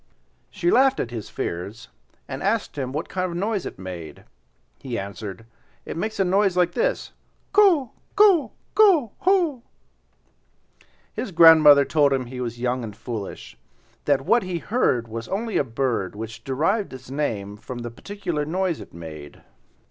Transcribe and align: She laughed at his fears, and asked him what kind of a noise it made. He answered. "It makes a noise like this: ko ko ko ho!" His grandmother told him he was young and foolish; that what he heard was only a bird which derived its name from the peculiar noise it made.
She 0.49 0.71
laughed 0.71 0.99
at 0.99 1.11
his 1.11 1.29
fears, 1.29 1.87
and 2.27 2.41
asked 2.41 2.75
him 2.75 2.91
what 2.91 3.07
kind 3.07 3.27
of 3.27 3.33
a 3.33 3.39
noise 3.39 3.67
it 3.67 3.77
made. 3.77 4.23
He 4.79 4.97
answered. 4.97 5.45
"It 5.85 5.95
makes 5.95 6.19
a 6.19 6.25
noise 6.25 6.57
like 6.57 6.71
this: 6.71 7.11
ko 7.53 7.91
ko 8.15 8.51
ko 8.73 9.11
ho!" 9.19 9.61
His 11.13 11.29
grandmother 11.31 11.85
told 11.85 12.13
him 12.13 12.25
he 12.25 12.41
was 12.41 12.59
young 12.59 12.83
and 12.83 12.95
foolish; 12.97 13.55
that 14.05 14.21
what 14.25 14.41
he 14.41 14.57
heard 14.57 15.07
was 15.07 15.27
only 15.27 15.57
a 15.57 15.63
bird 15.63 16.15
which 16.15 16.43
derived 16.43 16.93
its 16.93 17.11
name 17.11 17.55
from 17.55 17.83
the 17.83 17.91
peculiar 17.91 18.43
noise 18.43 18.79
it 18.79 18.95
made. 18.95 19.43